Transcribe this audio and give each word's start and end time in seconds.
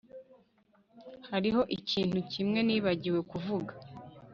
Hariho 1.31 1.61
ikintu 1.77 2.17
kimwe 2.31 2.59
nibagiwe 2.63 3.19
kuvuga 3.31 3.73